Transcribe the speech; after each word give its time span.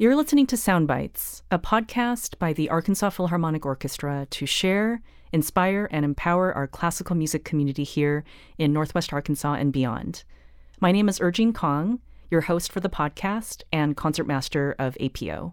You're 0.00 0.16
listening 0.16 0.46
to 0.46 0.56
Soundbites, 0.56 1.42
a 1.50 1.58
podcast 1.58 2.38
by 2.38 2.54
the 2.54 2.70
Arkansas 2.70 3.10
Philharmonic 3.10 3.66
Orchestra 3.66 4.26
to 4.30 4.46
share, 4.46 5.02
inspire, 5.30 5.90
and 5.90 6.06
empower 6.06 6.54
our 6.54 6.66
classical 6.66 7.14
music 7.14 7.44
community 7.44 7.84
here 7.84 8.24
in 8.56 8.72
Northwest 8.72 9.12
Arkansas 9.12 9.52
and 9.56 9.74
beyond. 9.74 10.24
My 10.80 10.90
name 10.90 11.10
is 11.10 11.18
Urjin 11.18 11.54
Kong, 11.54 12.00
your 12.30 12.40
host 12.40 12.72
for 12.72 12.80
the 12.80 12.88
podcast 12.88 13.60
and 13.74 13.94
concertmaster 13.94 14.74
of 14.78 14.96
APO. 15.00 15.52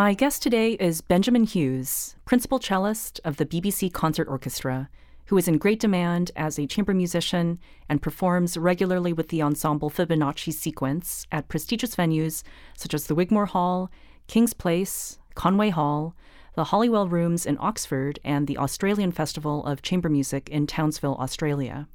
My 0.00 0.14
guest 0.14 0.42
today 0.42 0.78
is 0.80 1.02
Benjamin 1.02 1.44
Hughes, 1.44 2.16
principal 2.24 2.58
cellist 2.58 3.20
of 3.22 3.36
the 3.36 3.44
BBC 3.44 3.92
Concert 3.92 4.28
Orchestra, 4.28 4.88
who 5.26 5.36
is 5.36 5.46
in 5.46 5.58
great 5.58 5.78
demand 5.78 6.30
as 6.36 6.58
a 6.58 6.66
chamber 6.66 6.94
musician 6.94 7.58
and 7.86 8.00
performs 8.00 8.56
regularly 8.56 9.12
with 9.12 9.28
the 9.28 9.42
ensemble 9.42 9.90
Fibonacci 9.90 10.54
Sequence 10.54 11.26
at 11.30 11.48
prestigious 11.48 11.96
venues 11.96 12.42
such 12.78 12.94
as 12.94 13.08
the 13.08 13.14
Wigmore 13.14 13.48
Hall, 13.48 13.90
King's 14.26 14.54
Place, 14.54 15.18
Conway 15.34 15.68
Hall, 15.68 16.16
the 16.54 16.64
Holywell 16.64 17.06
Rooms 17.06 17.44
in 17.44 17.58
Oxford, 17.60 18.18
and 18.24 18.46
the 18.46 18.56
Australian 18.56 19.12
Festival 19.12 19.66
of 19.66 19.82
Chamber 19.82 20.08
Music 20.08 20.48
in 20.48 20.66
Townsville, 20.66 21.16
Australia. 21.16 21.86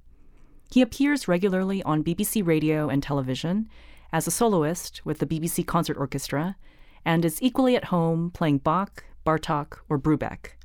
He 0.69 0.83
appears 0.83 1.27
regularly 1.27 1.81
on 1.81 2.03
BBC 2.03 2.45
radio 2.45 2.87
and 2.87 3.01
television 3.01 3.67
as 4.13 4.27
a 4.27 4.31
soloist 4.31 5.03
with 5.03 5.17
the 5.17 5.25
BBC 5.25 5.65
Concert 5.65 5.97
Orchestra 5.97 6.55
and 7.05 7.23
is 7.23 7.41
equally 7.41 7.75
at 7.75 7.85
home 7.85 8.31
playing 8.31 8.57
Bach, 8.59 9.03
Bartok, 9.25 9.79
or 9.89 9.99
Brubeck. 9.99 10.55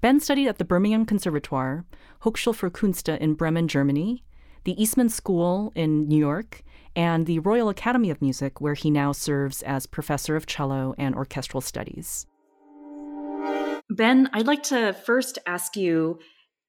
Ben 0.00 0.18
studied 0.18 0.48
at 0.48 0.58
the 0.58 0.64
Birmingham 0.64 1.06
Conservatoire, 1.06 1.84
Hochschule 2.24 2.54
für 2.54 2.70
Künste 2.70 3.16
in 3.18 3.34
Bremen, 3.34 3.68
Germany, 3.68 4.24
the 4.64 4.80
Eastman 4.80 5.08
School 5.08 5.72
in 5.74 6.08
New 6.08 6.18
York, 6.18 6.62
and 6.96 7.26
the 7.26 7.38
Royal 7.38 7.68
Academy 7.68 8.10
of 8.10 8.20
Music, 8.20 8.60
where 8.60 8.74
he 8.74 8.90
now 8.90 9.12
serves 9.12 9.62
as 9.62 9.86
professor 9.86 10.34
of 10.36 10.46
cello 10.46 10.94
and 10.98 11.14
orchestral 11.14 11.60
studies. 11.60 12.26
Ben, 13.90 14.28
I'd 14.32 14.46
like 14.46 14.62
to 14.64 14.92
first 14.92 15.38
ask 15.46 15.76
you 15.76 16.18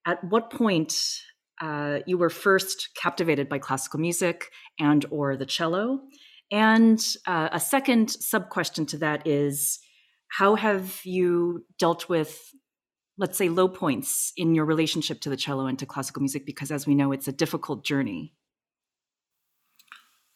at 0.06 0.24
what 0.24 0.52
point 0.52 0.94
uh, 1.62 2.00
you 2.06 2.18
were 2.18 2.30
first 2.30 2.90
captivated 2.96 3.48
by 3.48 3.60
classical 3.60 4.00
music 4.00 4.50
and 4.80 5.06
or 5.10 5.38
the 5.38 5.46
cello 5.46 6.02
and 6.54 7.04
uh, 7.26 7.50
a 7.52 7.60
second 7.60 8.12
sub 8.12 8.50
question 8.50 8.86
to 8.86 9.00
that 9.00 9.26
is 9.26 9.80
how 10.28 10.54
have 10.54 11.02
you 11.04 11.66
dealt 11.80 12.08
with, 12.08 12.40
let's 13.18 13.40
say, 13.40 13.50
low 13.50 13.68
points 13.68 14.32
in 14.38 14.54
your 14.54 14.66
relationship 14.66 15.20
to 15.22 15.32
the 15.32 15.36
cello 15.36 15.66
and 15.66 15.80
to 15.80 15.88
classical 15.88 16.22
music? 16.22 16.46
Because 16.46 16.70
as 16.70 16.86
we 16.86 16.94
know, 16.94 17.12
it's 17.12 17.28
a 17.28 17.32
difficult 17.32 17.84
journey. 17.84 18.36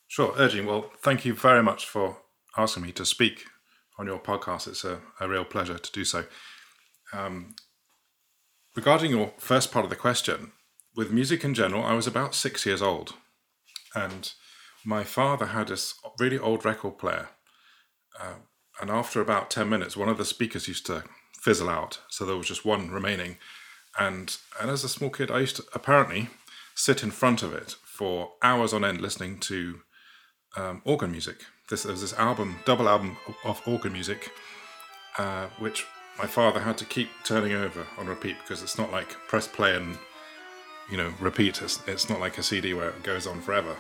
Sure, 0.08 0.34
Urging. 0.40 0.66
Well, 0.66 0.90
thank 1.04 1.24
you 1.24 1.36
very 1.36 1.62
much 1.62 1.86
for 1.86 2.18
asking 2.58 2.82
me 2.82 2.92
to 2.94 3.06
speak 3.06 3.46
on 4.00 4.08
your 4.08 4.18
podcast. 4.18 4.68
It's 4.68 4.84
a, 4.84 5.02
a 5.20 5.30
real 5.30 5.46
pleasure 5.46 5.78
to 5.78 5.92
do 5.92 6.04
so. 6.04 6.24
Um, 7.14 7.54
regarding 8.76 9.12
your 9.12 9.34
first 9.38 9.72
part 9.72 9.86
of 9.86 9.92
the 9.92 9.96
question, 9.96 10.52
with 10.96 11.12
music 11.12 11.44
in 11.44 11.54
general, 11.54 11.84
I 11.84 11.94
was 11.94 12.08
about 12.08 12.34
six 12.34 12.66
years 12.66 12.82
old. 12.82 13.14
And 13.94 14.32
my 14.88 15.04
father 15.04 15.48
had 15.48 15.68
this 15.68 15.96
really 16.18 16.40
old 16.40 16.64
record 16.64 16.98
player. 16.98 17.28
Uh, 18.18 18.36
and 18.80 18.90
after 18.90 19.20
about 19.20 19.52
10 19.52 19.68
minutes, 19.68 19.98
one 19.98 20.08
of 20.08 20.18
the 20.18 20.24
speakers 20.24 20.70
used 20.70 20.86
to 20.86 21.04
fizzle 21.42 21.68
out. 21.68 22.00
So 22.08 22.26
there 22.26 22.38
was 22.38 22.48
just 22.48 22.64
one 22.64 22.90
remaining. 22.90 23.36
And, 24.00 24.38
and 24.62 24.72
as 24.72 24.86
a 24.86 24.90
small 24.90 25.10
kid, 25.10 25.30
I 25.30 25.40
used 25.40 25.58
to 25.58 25.66
apparently 25.74 26.30
sit 26.74 27.04
in 27.04 27.12
front 27.12 27.44
of 27.44 27.54
it 27.54 27.76
for 27.84 28.32
hours 28.42 28.72
on 28.72 28.86
end 28.86 29.02
listening 29.02 29.40
to 29.40 29.82
um, 30.56 30.82
organ 30.86 31.12
music. 31.12 31.42
This, 31.70 31.84
there 31.84 31.92
was 31.92 32.00
this 32.00 32.18
album, 32.18 32.56
double 32.64 32.88
album 32.88 33.18
of 33.44 33.62
organ 33.68 33.92
music, 33.92 34.32
uh, 35.18 35.48
which 35.60 35.86
my 36.18 36.28
father 36.28 36.62
had 36.62 36.78
to 36.78 36.86
keep 36.86 37.10
turning 37.26 37.52
over 37.52 37.86
on 37.98 38.08
repeat 38.08 38.38
because 38.42 38.64
it's 38.64 38.78
not 38.78 38.94
like 38.94 39.10
press 39.28 39.50
play 39.50 39.76
and 39.76 39.98
you 40.90 40.96
know 40.96 41.14
repeat. 41.20 41.62
It's, 41.62 41.86
it's 41.88 42.10
not 42.10 42.22
like 42.22 42.38
a 42.38 42.44
CD 42.44 42.74
where 42.74 42.90
it 42.90 43.04
goes 43.04 43.28
on 43.28 43.42
forever 43.42 43.76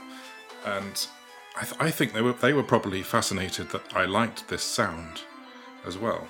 and 0.76 1.08
I, 1.56 1.64
th- 1.64 1.82
I, 1.82 1.92
think 1.92 2.14
they 2.14 2.22
were 2.22 2.34
they 2.34 2.54
were 2.54 2.64
probably 2.64 3.02
fascinated 3.02 3.70
that 3.70 3.96
I 3.96 4.06
liked 4.06 4.48
this 4.48 4.64
sound 4.64 5.22
as 5.86 5.98
well. 5.98 6.28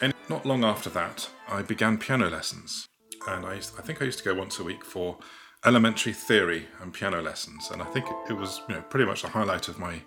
And 0.00 0.12
not 0.28 0.44
long 0.44 0.64
after 0.64 0.90
that, 0.90 1.28
I 1.48 1.62
began 1.62 1.96
piano 1.98 2.28
lessons, 2.28 2.88
and 3.28 3.46
I 3.46 3.54
I 3.54 3.82
think 3.84 4.02
I 4.02 4.04
used 4.04 4.18
to 4.18 4.24
go 4.24 4.34
once 4.34 4.58
a 4.58 4.64
week 4.64 4.84
for 4.84 5.18
elementary 5.64 6.12
theory 6.12 6.66
and 6.80 6.92
piano 6.92 7.22
lessons, 7.22 7.70
and 7.70 7.80
I 7.80 7.86
think 7.86 8.06
it, 8.06 8.32
it 8.32 8.36
was 8.36 8.60
you 8.68 8.74
know 8.74 8.82
pretty 8.82 9.06
much 9.06 9.22
the 9.22 9.28
highlight 9.28 9.68
of 9.68 9.78
my 9.78 10.02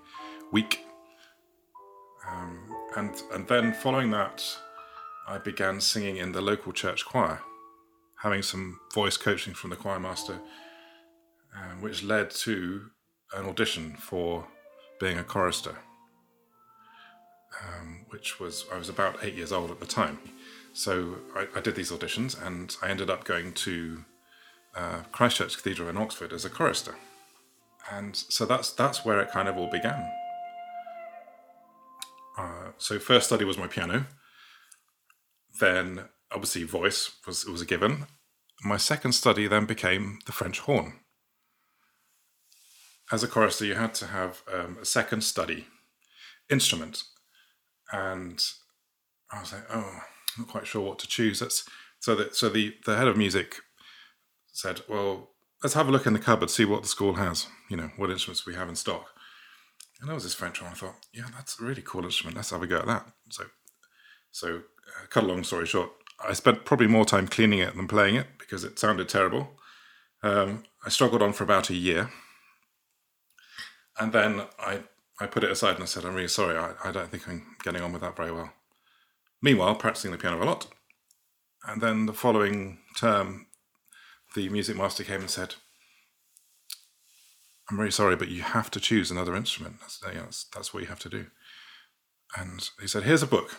week. 0.51 0.85
Um, 2.29 2.59
and 2.97 3.15
and 3.33 3.47
then 3.47 3.73
following 3.73 4.11
that, 4.11 4.43
I 5.27 5.37
began 5.37 5.81
singing 5.81 6.17
in 6.17 6.33
the 6.33 6.41
local 6.41 6.73
church 6.73 7.05
choir, 7.05 7.41
having 8.21 8.43
some 8.43 8.79
voice 8.93 9.17
coaching 9.17 9.53
from 9.53 9.69
the 9.71 9.75
choir 9.75 9.99
master, 9.99 10.39
um, 11.55 11.81
which 11.81 12.03
led 12.03 12.29
to 12.31 12.91
an 13.33 13.45
audition 13.45 13.95
for 13.97 14.47
being 14.99 15.17
a 15.17 15.23
chorister, 15.23 15.75
um, 17.61 18.05
which 18.09 18.39
was 18.39 18.65
I 18.73 18.77
was 18.77 18.89
about 18.89 19.23
eight 19.23 19.35
years 19.35 19.51
old 19.51 19.71
at 19.71 19.79
the 19.79 19.85
time. 19.85 20.19
So 20.73 21.15
I, 21.35 21.47
I 21.55 21.61
did 21.61 21.75
these 21.75 21.91
auditions, 21.91 22.39
and 22.45 22.75
I 22.81 22.89
ended 22.89 23.09
up 23.09 23.23
going 23.23 23.53
to 23.53 24.05
uh, 24.75 25.01
Christchurch 25.11 25.57
Cathedral 25.57 25.89
in 25.89 25.97
Oxford 25.97 26.33
as 26.33 26.45
a 26.45 26.49
chorister, 26.49 26.95
and 27.91 28.15
so 28.15 28.45
that's 28.45 28.71
that's 28.71 29.05
where 29.05 29.19
it 29.21 29.31
kind 29.31 29.47
of 29.47 29.57
all 29.57 29.69
began. 29.69 30.11
Uh, 32.37 32.71
so 32.77 32.99
first 32.99 33.27
study 33.27 33.45
was 33.45 33.57
my 33.57 33.67
piano, 33.67 34.05
then 35.59 36.05
obviously 36.31 36.63
voice 36.63 37.11
was 37.25 37.45
was 37.45 37.61
a 37.61 37.65
given. 37.65 38.05
My 38.63 38.77
second 38.77 39.13
study 39.13 39.47
then 39.47 39.65
became 39.65 40.19
the 40.25 40.33
French 40.33 40.59
horn 40.59 40.99
as 43.11 43.23
a 43.23 43.27
chorister, 43.27 43.65
you 43.65 43.75
had 43.75 43.93
to 43.95 44.07
have 44.07 44.43
um, 44.53 44.77
a 44.81 44.85
second 44.85 45.21
study 45.21 45.67
instrument, 46.49 47.03
and 47.91 48.43
I 49.31 49.39
was 49.39 49.53
like, 49.53 49.65
oh, 49.71 49.99
I'm 50.37 50.43
not 50.43 50.47
quite 50.47 50.67
sure 50.67 50.81
what 50.81 50.99
to 50.99 51.07
choose. 51.07 51.39
That's 51.39 51.67
so 51.99 52.15
that 52.15 52.35
so 52.35 52.49
the 52.49 52.75
the 52.85 52.97
head 52.97 53.07
of 53.07 53.17
music 53.17 53.57
said, 54.51 54.81
well, 54.87 55.29
let's 55.63 55.73
have 55.73 55.87
a 55.87 55.91
look 55.91 56.05
in 56.05 56.13
the 56.13 56.19
cupboard, 56.19 56.49
see 56.49 56.65
what 56.65 56.81
the 56.81 56.87
school 56.87 57.15
has. 57.15 57.47
You 57.69 57.77
know, 57.77 57.91
what 57.97 58.09
instruments 58.09 58.45
we 58.45 58.55
have 58.55 58.69
in 58.69 58.75
stock. 58.75 59.07
And 59.99 60.07
there 60.07 60.15
was 60.15 60.23
this 60.23 60.33
French 60.33 60.61
one. 60.61 60.71
I 60.71 60.75
thought, 60.75 60.95
yeah, 61.13 61.25
that's 61.35 61.59
a 61.59 61.63
really 61.63 61.81
cool 61.81 62.05
instrument. 62.05 62.37
Let's 62.37 62.51
have 62.51 62.63
a 62.63 62.67
go 62.67 62.77
at 62.77 62.87
that. 62.87 63.05
So, 63.29 63.43
so 64.31 64.55
uh, 64.57 65.07
cut 65.09 65.23
a 65.23 65.27
long 65.27 65.43
story 65.43 65.65
short, 65.65 65.89
I 66.25 66.33
spent 66.33 66.65
probably 66.65 66.87
more 66.87 67.05
time 67.05 67.27
cleaning 67.27 67.59
it 67.59 67.75
than 67.75 67.87
playing 67.87 68.15
it 68.15 68.27
because 68.37 68.63
it 68.63 68.79
sounded 68.79 69.09
terrible. 69.09 69.49
Um, 70.23 70.63
I 70.85 70.89
struggled 70.89 71.21
on 71.21 71.33
for 71.33 71.43
about 71.43 71.69
a 71.69 71.75
year 71.75 72.09
and 73.99 74.11
then 74.13 74.43
I 74.59 74.81
I 75.19 75.27
put 75.27 75.43
it 75.43 75.51
aside 75.51 75.75
and 75.75 75.83
I 75.83 75.87
said, 75.87 76.05
I'm 76.05 76.15
really 76.15 76.29
sorry, 76.29 76.57
I, 76.57 76.73
I 76.83 76.91
don't 76.91 77.09
think 77.09 77.27
I'm 77.27 77.55
getting 77.63 77.81
on 77.81 77.91
with 77.91 78.01
that 78.01 78.15
very 78.15 78.31
well. 78.31 78.53
Meanwhile, 79.41 79.75
practicing 79.75 80.11
the 80.11 80.17
piano 80.17 80.41
a 80.41 80.45
lot. 80.45 80.67
And 81.67 81.81
then 81.81 82.05
the 82.05 82.13
following 82.13 82.79
term, 82.97 83.47
the 84.33 84.47
music 84.47 84.77
master 84.77 85.03
came 85.03 85.19
and 85.21 85.29
said, 85.29 85.55
I'm 87.69 87.77
really 87.77 87.91
sorry, 87.91 88.15
but 88.15 88.29
you 88.29 88.41
have 88.41 88.71
to 88.71 88.79
choose 88.79 89.11
another 89.11 89.35
instrument. 89.35 89.81
That's, 89.81 90.01
you 90.01 90.13
know, 90.13 90.23
that's, 90.23 90.45
that's 90.53 90.73
what 90.73 90.83
you 90.83 90.89
have 90.89 90.99
to 90.99 91.09
do. 91.09 91.27
And 92.37 92.69
he 92.79 92.87
said, 92.87 93.03
Here's 93.03 93.23
a 93.23 93.27
book. 93.27 93.57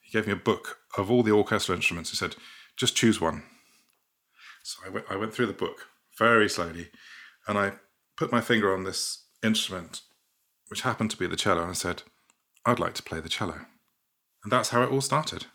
He 0.00 0.10
gave 0.10 0.26
me 0.26 0.32
a 0.32 0.36
book 0.36 0.78
of 0.96 1.10
all 1.10 1.22
the 1.22 1.32
orchestral 1.32 1.76
instruments. 1.76 2.10
He 2.10 2.16
said, 2.16 2.34
Just 2.76 2.96
choose 2.96 3.20
one. 3.20 3.44
So 4.64 4.80
I 4.84 4.90
went, 4.90 5.06
I 5.08 5.16
went 5.16 5.32
through 5.32 5.46
the 5.46 5.52
book 5.52 5.86
very 6.18 6.48
slowly 6.48 6.88
and 7.46 7.56
I 7.56 7.74
put 8.16 8.32
my 8.32 8.40
finger 8.40 8.74
on 8.74 8.84
this 8.84 9.24
instrument, 9.42 10.02
which 10.68 10.82
happened 10.82 11.10
to 11.10 11.16
be 11.16 11.26
the 11.26 11.36
cello, 11.36 11.62
and 11.62 11.70
I 11.70 11.74
said, 11.74 12.02
I'd 12.64 12.78
like 12.78 12.94
to 12.94 13.02
play 13.02 13.20
the 13.20 13.28
cello. 13.28 13.66
And 14.44 14.52
that's 14.52 14.70
how 14.70 14.82
it 14.82 14.90
all 14.90 15.00
started. 15.00 15.46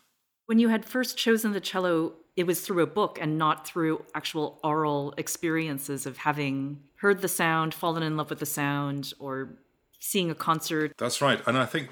When 0.46 0.58
you 0.58 0.68
had 0.68 0.84
first 0.84 1.16
chosen 1.16 1.52
the 1.52 1.60
cello, 1.60 2.14
it 2.36 2.46
was 2.46 2.60
through 2.60 2.82
a 2.82 2.86
book 2.86 3.18
and 3.20 3.38
not 3.38 3.66
through 3.66 4.04
actual 4.14 4.60
oral 4.62 5.14
experiences 5.16 6.06
of 6.06 6.18
having 6.18 6.80
heard 6.96 7.22
the 7.22 7.28
sound, 7.28 7.72
fallen 7.72 8.02
in 8.02 8.16
love 8.16 8.30
with 8.30 8.40
the 8.40 8.46
sound, 8.46 9.12
or 9.18 9.56
seeing 10.00 10.30
a 10.30 10.34
concert. 10.34 10.92
That's 10.98 11.22
right. 11.22 11.40
And 11.46 11.56
I 11.56 11.66
think 11.66 11.90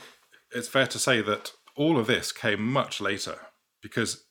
it's 0.55 0.69
fair 0.69 0.87
to 0.89 0.99
say 0.99 1.23
that 1.23 1.53
all 1.77 1.99
of 1.99 2.06
this 2.06 2.33
came 2.33 2.62
much 2.62 3.00
later 3.00 3.39
because 3.83 4.25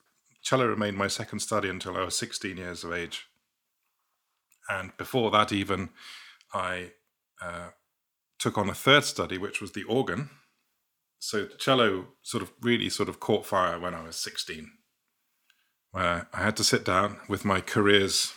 cello 0.44 0.68
remained 0.68 0.98
my 0.98 1.08
second 1.08 1.40
study 1.40 1.70
until 1.70 1.98
I 1.98 2.04
was 2.04 2.18
16 2.18 2.58
years 2.58 2.84
of 2.84 2.94
age. 2.94 3.28
And 4.70 4.96
before 4.98 5.32
that, 5.32 5.52
even, 5.52 5.90
I 6.54 6.92
uh, 7.42 7.70
took 8.40 8.58
on 8.58 8.70
a 8.70 8.74
third 8.74 9.04
study, 9.04 9.38
which 9.38 9.62
was 9.62 9.72
the 9.72 9.84
organ. 9.84 10.30
So 11.20 11.46
the 11.46 11.58
cello 11.58 12.08
sort 12.24 12.42
of 12.44 12.52
really 12.62 12.90
sort 12.90 13.10
of 13.10 13.20
caught 13.20 13.46
fire 13.46 13.80
when 13.80 13.94
I 13.94 14.04
was 14.04 14.16
16, 14.16 14.72
where 15.92 16.28
I 16.34 16.44
had 16.44 16.58
to 16.58 16.64
sit 16.64 16.84
down 16.84 17.18
with 17.28 17.46
my 17.46 17.62
careers 17.62 18.34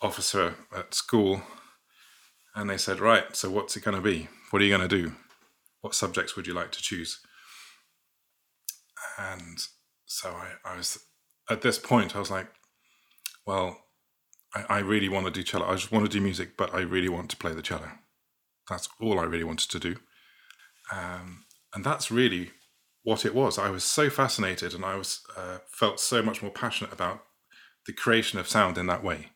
officer 0.00 0.54
at 0.74 0.94
school, 0.94 1.42
and 2.54 2.70
they 2.70 2.78
said, 2.78 3.00
"Right, 3.00 3.34
so 3.34 3.50
what's 3.50 3.76
it 3.76 3.84
going 3.84 3.96
to 3.96 4.02
be? 4.02 4.28
What 4.50 4.62
are 4.62 4.64
you 4.64 4.76
going 4.76 4.88
to 4.88 5.02
do? 5.02 5.12
What 5.80 5.94
subjects 5.94 6.36
would 6.36 6.46
you 6.46 6.54
like 6.54 6.72
to 6.72 6.82
choose?" 6.82 7.20
And 9.18 9.58
so 10.04 10.30
I, 10.30 10.52
I 10.64 10.76
was 10.76 10.98
at 11.50 11.62
this 11.62 11.78
point, 11.78 12.14
I 12.14 12.20
was 12.20 12.30
like, 12.30 12.46
"Well, 13.46 13.78
I, 14.54 14.76
I 14.76 14.78
really 14.78 15.08
want 15.08 15.26
to 15.26 15.32
do 15.32 15.42
cello. 15.42 15.66
I 15.66 15.74
just 15.74 15.92
want 15.92 16.04
to 16.04 16.10
do 16.10 16.20
music, 16.20 16.56
but 16.56 16.74
I 16.74 16.80
really 16.80 17.08
want 17.08 17.30
to 17.30 17.36
play 17.36 17.52
the 17.52 17.62
cello. 17.62 17.90
That's 18.68 18.88
all 19.00 19.18
I 19.18 19.24
really 19.24 19.44
wanted 19.44 19.70
to 19.70 19.78
do. 19.78 19.96
Um, 20.92 21.44
and 21.74 21.84
that's 21.84 22.10
really 22.10 22.50
what 23.02 23.24
it 23.24 23.34
was. 23.34 23.58
I 23.58 23.70
was 23.70 23.84
so 23.84 24.10
fascinated, 24.10 24.74
and 24.74 24.84
I 24.84 24.96
was 24.96 25.20
uh, 25.36 25.58
felt 25.68 26.00
so 26.00 26.22
much 26.22 26.42
more 26.42 26.50
passionate 26.50 26.92
about 26.92 27.22
the 27.86 27.92
creation 27.92 28.38
of 28.38 28.48
sound 28.48 28.78
in 28.78 28.86
that 28.86 29.04
way. 29.04 29.28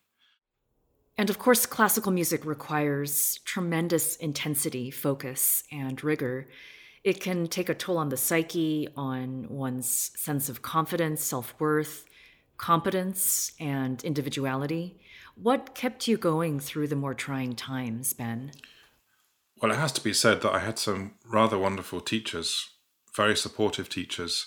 And 1.16 1.30
of 1.30 1.38
course, 1.38 1.66
classical 1.66 2.12
music 2.12 2.44
requires 2.44 3.38
tremendous 3.44 4.16
intensity, 4.16 4.90
focus, 4.90 5.62
and 5.70 6.02
rigor. 6.02 6.48
It 7.04 7.20
can 7.20 7.46
take 7.46 7.68
a 7.68 7.74
toll 7.74 7.98
on 7.98 8.08
the 8.08 8.16
psyche, 8.16 8.88
on 8.96 9.46
one's 9.48 10.10
sense 10.16 10.48
of 10.48 10.62
confidence, 10.62 11.22
self 11.22 11.54
worth, 11.58 12.06
competence, 12.56 13.52
and 13.60 14.02
individuality. 14.02 15.00
What 15.34 15.74
kept 15.74 16.08
you 16.08 16.16
going 16.16 16.58
through 16.58 16.88
the 16.88 16.96
more 16.96 17.14
trying 17.14 17.54
times, 17.54 18.12
Ben? 18.12 18.52
Well, 19.60 19.72
it 19.72 19.78
has 19.78 19.92
to 19.92 20.04
be 20.04 20.12
said 20.14 20.40
that 20.42 20.52
I 20.52 20.60
had 20.60 20.78
some 20.78 21.12
rather 21.26 21.58
wonderful 21.58 22.00
teachers, 22.00 22.70
very 23.14 23.36
supportive 23.36 23.88
teachers, 23.88 24.46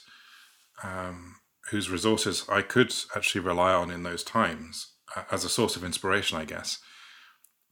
um, 0.83 1.35
whose 1.69 1.89
resources 1.89 2.45
I 2.49 2.61
could 2.61 2.93
actually 3.15 3.41
rely 3.41 3.73
on 3.73 3.91
in 3.91 4.03
those 4.03 4.23
times 4.23 4.93
uh, 5.15 5.23
as 5.31 5.45
a 5.45 5.49
source 5.49 5.75
of 5.75 5.83
inspiration, 5.83 6.37
I 6.37 6.45
guess. 6.45 6.79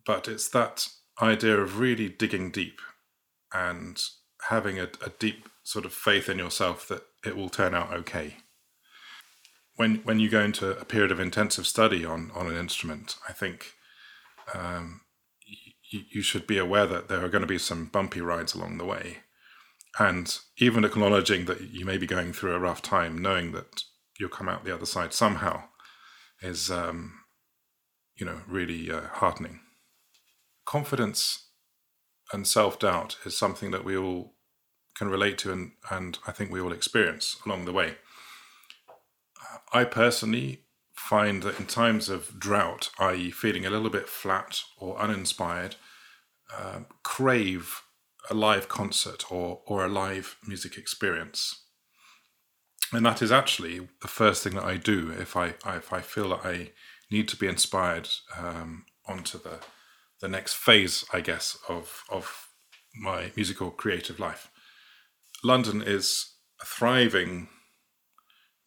But 0.05 0.27
it's 0.27 0.49
that 0.49 0.87
idea 1.21 1.57
of 1.57 1.79
really 1.79 2.09
digging 2.09 2.51
deep 2.51 2.79
and 3.53 4.01
having 4.49 4.79
a, 4.79 4.89
a 5.05 5.09
deep 5.19 5.49
sort 5.63 5.85
of 5.85 5.93
faith 5.93 6.29
in 6.29 6.37
yourself 6.37 6.87
that 6.87 7.03
it 7.25 7.35
will 7.35 7.49
turn 7.49 7.75
out 7.75 7.93
okay 7.93 8.37
when 9.81 9.95
when 10.03 10.19
you 10.19 10.29
go 10.29 10.41
into 10.41 10.77
a 10.77 10.85
period 10.85 11.11
of 11.11 11.19
intensive 11.19 11.65
study 11.65 12.05
on 12.05 12.31
on 12.35 12.47
an 12.47 12.55
instrument, 12.55 13.15
I 13.27 13.33
think 13.33 13.73
um, 14.53 15.01
you 15.91 16.21
should 16.21 16.47
be 16.47 16.57
aware 16.57 16.87
that 16.87 17.07
there 17.07 17.23
are 17.23 17.29
going 17.29 17.41
to 17.41 17.47
be 17.47 17.57
some 17.57 17.85
bumpy 17.85 18.21
rides 18.21 18.55
along 18.55 18.77
the 18.77 18.85
way, 18.85 19.17
and 19.99 20.39
even 20.57 20.85
acknowledging 20.85 21.45
that 21.45 21.61
you 21.61 21.85
may 21.85 21.97
be 21.97 22.07
going 22.07 22.33
through 22.33 22.55
a 22.55 22.59
rough 22.59 22.81
time, 22.81 23.21
knowing 23.21 23.51
that 23.51 23.83
you'll 24.19 24.29
come 24.29 24.47
out 24.47 24.63
the 24.63 24.73
other 24.73 24.85
side 24.85 25.13
somehow, 25.13 25.63
is 26.41 26.71
um, 26.71 27.13
you 28.15 28.25
know 28.25 28.41
really 28.47 28.89
uh, 28.91 29.07
heartening. 29.13 29.59
Confidence 30.65 31.47
and 32.31 32.47
self 32.47 32.79
doubt 32.79 33.17
is 33.25 33.37
something 33.37 33.71
that 33.71 33.83
we 33.83 33.97
all 33.97 34.33
can 34.95 35.09
relate 35.09 35.37
to, 35.39 35.51
and 35.51 35.71
and 35.89 36.19
I 36.25 36.31
think 36.31 36.51
we 36.51 36.61
all 36.61 36.71
experience 36.71 37.35
along 37.45 37.65
the 37.65 37.73
way. 37.73 37.97
I 39.73 39.83
personally 39.83 40.63
find 41.01 41.43
that 41.43 41.59
in 41.59 41.65
times 41.65 42.09
of 42.09 42.39
drought, 42.39 42.89
i.e., 42.99 43.31
feeling 43.31 43.65
a 43.65 43.69
little 43.69 43.89
bit 43.89 44.07
flat 44.07 44.61
or 44.77 44.99
uninspired, 44.99 45.75
um, 46.57 46.85
crave 47.03 47.81
a 48.29 48.33
live 48.33 48.67
concert 48.67 49.31
or, 49.31 49.61
or 49.65 49.83
a 49.83 49.89
live 49.89 50.37
music 50.45 50.77
experience. 50.77 51.65
And 52.93 53.05
that 53.05 53.21
is 53.21 53.31
actually 53.31 53.87
the 54.01 54.07
first 54.07 54.43
thing 54.43 54.53
that 54.55 54.63
I 54.63 54.77
do 54.77 55.11
if 55.11 55.35
I, 55.35 55.55
if 55.65 55.91
I 55.91 56.01
feel 56.01 56.29
that 56.29 56.45
I 56.45 56.71
need 57.09 57.27
to 57.29 57.37
be 57.37 57.47
inspired 57.47 58.09
um, 58.37 58.85
onto 59.07 59.39
the, 59.39 59.59
the 60.19 60.27
next 60.27 60.53
phase, 60.53 61.03
I 61.11 61.21
guess, 61.21 61.57
of, 61.67 62.03
of 62.09 62.47
my 62.95 63.31
musical 63.35 63.71
creative 63.71 64.19
life. 64.19 64.49
London 65.43 65.81
is 65.81 66.35
a 66.61 66.65
thriving 66.65 67.47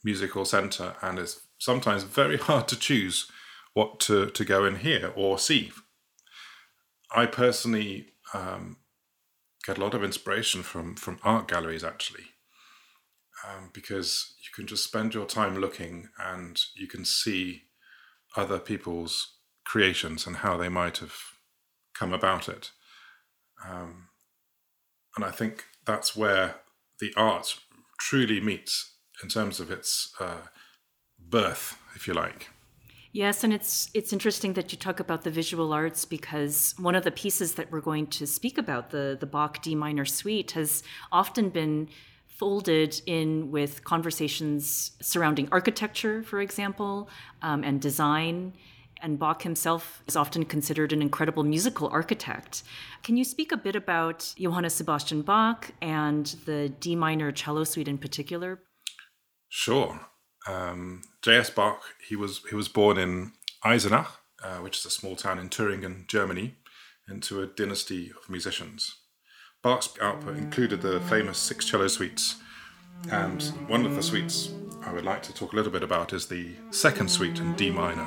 musical 0.03 0.45
centre, 0.45 0.97
and 1.01 1.19
it's 1.19 1.41
sometimes 1.59 2.03
very 2.03 2.37
hard 2.37 2.69
to 2.69 2.79
choose 2.79 3.31
what 3.75 4.01
to, 4.01 4.27
to 4.31 4.45
go 4.45 4.65
and 4.65 4.79
hear 4.79 5.13
or 5.17 5.39
see. 5.39 5.73
I 7.15 7.27
personally 7.27 8.09
um, 8.33 8.79
get 9.65 9.79
a 9.79 9.81
lot 9.81 9.95
of 9.95 10.05
inspiration 10.05 10.63
from 10.63 10.97
from 10.97 11.19
art 11.23 11.49
galleries 11.49 11.85
actually, 11.85 12.25
um, 13.47 13.71
because 13.73 14.35
you 14.43 14.51
can 14.55 14.67
just 14.67 14.85
spend 14.85 15.15
your 15.15 15.27
time 15.27 15.57
looking 15.57 16.09
and 16.19 16.61
you 16.77 16.87
can 16.87 17.05
see 17.05 17.63
other 18.37 18.59
people's 18.59 19.37
creations 19.65 20.27
and 20.27 20.37
how 20.37 20.57
they 20.57 20.69
might 20.69 20.99
have 20.99 21.15
come 21.95 22.13
about 22.13 22.49
it. 22.49 22.71
Um, 23.67 24.09
and 25.17 25.25
I 25.25 25.31
think 25.31 25.65
that's 25.87 26.17
where 26.17 26.57
the 27.01 27.13
art 27.17 27.57
truly 27.99 28.41
meets 28.41 28.95
in 29.23 29.29
terms 29.29 29.61
of 29.61 29.71
its 29.71 30.13
uh, 30.21 30.49
birth, 31.31 31.79
if 31.95 32.07
you 32.07 32.15
like. 32.15 32.51
Yes, 33.13 33.45
and 33.45 33.53
it's 33.53 33.91
it's 33.95 34.13
interesting 34.13 34.55
that 34.55 34.73
you 34.73 34.79
talk 34.79 34.99
about 34.99 35.23
the 35.23 35.31
visual 35.31 35.73
arts 35.73 36.05
because 36.05 36.75
one 36.79 36.97
of 36.97 37.05
the 37.05 37.13
pieces 37.13 37.55
that 37.55 37.71
we're 37.71 37.81
going 37.81 38.09
to 38.09 38.27
speak 38.27 38.59
about, 38.59 38.91
the 38.91 39.17
the 39.19 39.27
Bach 39.27 39.63
D 39.63 39.77
minor 39.77 40.05
suite, 40.05 40.51
has 40.53 40.83
often 41.13 41.51
been 41.51 41.89
folded 42.27 43.01
in 43.07 43.53
with 43.53 43.85
conversations 43.85 44.93
surrounding 45.01 45.49
architecture, 45.53 46.25
for 46.25 46.41
example, 46.41 47.09
um, 47.41 47.63
and 47.63 47.81
design. 47.81 48.53
And 49.01 49.19
Bach 49.19 49.43
himself 49.43 50.03
is 50.09 50.17
often 50.17 50.45
considered 50.45 50.93
an 50.93 51.01
incredible 51.01 51.45
musical 51.45 51.89
architect. 51.89 52.65
Can 53.05 53.17
you 53.17 53.25
speak 53.25 53.53
a 53.53 53.57
bit 53.57 53.77
about 53.77 54.35
Johann 54.37 54.69
Sebastian 54.69 55.23
Bach 55.23 55.71
and 55.81 56.27
the 56.47 56.71
D 56.81 56.97
minor 56.97 57.31
cello 57.31 57.63
suite 57.63 57.87
in 57.87 57.99
particular? 57.99 58.61
Sure. 59.49 60.01
Um, 60.49 61.03
J.S. 61.25 61.49
Bach, 61.49 61.83
he 62.07 62.17
was 62.17 62.43
he 62.51 62.55
was 62.55 62.69
born 62.69 62.99
in 62.99 63.33
Eisenach, 63.65 64.09
uh, 64.43 64.59
which 64.59 64.77
is 64.77 64.85
a 64.85 64.91
small 64.91 65.17
town 65.17 65.39
in 65.39 65.49
Thuringen, 65.49 66.07
Germany, 66.07 66.57
into 67.09 67.41
a 67.41 67.47
dynasty 67.47 68.11
of 68.11 68.29
musicians. 68.29 68.97
Bach's 69.63 69.89
output 70.03 70.37
included 70.37 70.83
the 70.83 71.01
famous 71.01 71.39
six 71.39 71.65
cello 71.65 71.89
suites, 71.89 72.37
and 73.11 73.43
one 73.69 73.87
of 73.87 73.95
the 73.95 74.03
suites 74.03 74.53
I 74.85 74.93
would 74.93 75.07
like 75.07 75.23
to 75.23 75.33
talk 75.33 75.55
a 75.55 75.57
little 75.57 75.73
bit 75.73 75.83
about 75.83 76.13
is 76.13 76.27
the 76.27 76.57
second 76.71 77.11
suite 77.11 77.39
in 77.39 77.55
D 77.55 77.71
minor. 77.71 78.05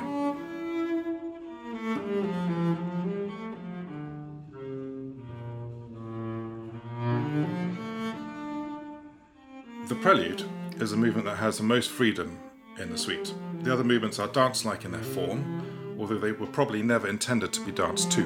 The 9.88 9.96
prelude 9.96 10.44
is 10.80 10.92
a 10.92 10.96
movement 10.96 11.26
that 11.26 11.38
has 11.38 11.56
the 11.56 11.64
most 11.64 11.90
freedom 11.90 12.38
in 12.80 12.90
the 12.90 12.98
suite. 12.98 13.34
The 13.60 13.72
other 13.72 13.84
movements 13.84 14.18
are 14.18 14.28
dance 14.28 14.64
like 14.64 14.84
in 14.84 14.92
their 14.92 15.02
form, 15.02 15.96
although 15.98 16.18
they 16.18 16.32
were 16.32 16.46
probably 16.46 16.82
never 16.82 17.08
intended 17.08 17.52
to 17.54 17.64
be 17.64 17.72
danced 17.72 18.12
to. 18.12 18.22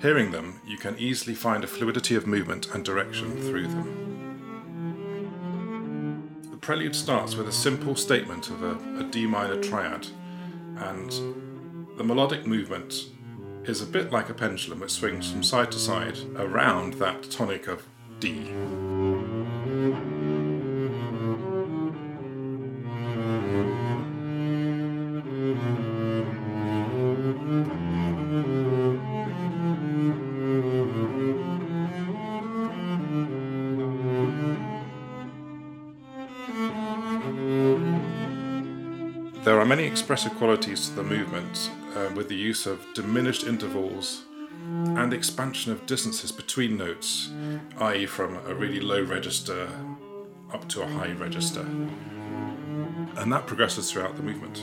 Hearing 0.00 0.30
them, 0.32 0.60
you 0.66 0.76
can 0.76 0.98
easily 0.98 1.34
find 1.34 1.64
a 1.64 1.66
fluidity 1.66 2.14
of 2.14 2.26
movement 2.26 2.74
and 2.74 2.84
direction 2.84 3.34
through 3.40 3.68
them. 3.68 4.02
The 6.50 6.58
prelude 6.58 6.94
starts 6.94 7.34
with 7.36 7.48
a 7.48 7.52
simple 7.52 7.96
statement 7.96 8.50
of 8.50 8.62
a, 8.62 8.76
a 9.00 9.04
D 9.04 9.26
minor 9.26 9.58
triad, 9.62 10.06
and 10.76 11.10
the 11.96 12.04
melodic 12.04 12.46
movement 12.46 13.06
is 13.64 13.80
a 13.80 13.86
bit 13.86 14.12
like 14.12 14.28
a 14.28 14.34
pendulum 14.34 14.80
which 14.80 14.90
swings 14.90 15.30
from 15.30 15.42
side 15.42 15.72
to 15.72 15.78
side 15.78 16.18
around 16.36 16.92
that 16.94 17.30
tonic 17.30 17.66
of 17.66 17.86
D. 18.20 18.52
are 39.64 39.66
many 39.66 39.84
expressive 39.84 40.34
qualities 40.34 40.90
to 40.90 40.96
the 40.96 41.02
movement 41.02 41.70
uh, 41.96 42.10
with 42.14 42.28
the 42.28 42.34
use 42.34 42.66
of 42.66 42.84
diminished 42.92 43.46
intervals 43.46 44.24
and 44.88 45.14
expansion 45.14 45.72
of 45.72 45.86
distances 45.86 46.30
between 46.30 46.76
notes, 46.76 47.30
i.e., 47.78 48.04
from 48.04 48.36
a 48.46 48.54
really 48.54 48.78
low 48.78 49.02
register 49.02 49.66
up 50.52 50.68
to 50.68 50.82
a 50.82 50.86
high 50.86 51.12
register. 51.12 51.62
And 53.16 53.32
that 53.32 53.46
progresses 53.46 53.90
throughout 53.90 54.16
the 54.16 54.22
movement. 54.22 54.62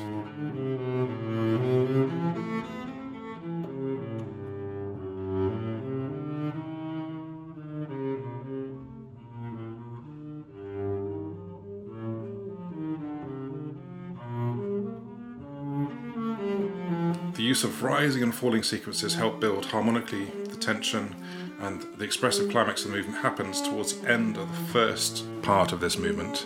Use 17.41 17.63
of 17.63 17.83
rising 17.83 18.23
and 18.23 18.33
falling 18.33 18.63
sequences 18.63 19.15
help 19.15 19.39
build 19.39 19.65
harmonically 19.65 20.25
the 20.49 20.57
tension, 20.57 21.15
and 21.59 21.81
the 21.97 22.03
expressive 22.03 22.49
climax 22.49 22.83
of 22.83 22.91
the 22.91 22.97
movement 22.97 23.19
happens 23.19 23.61
towards 23.61 23.93
the 23.93 24.09
end 24.11 24.37
of 24.37 24.49
the 24.49 24.73
first 24.73 25.25
part 25.41 25.71
of 25.71 25.79
this 25.79 25.97
movement. 25.97 26.45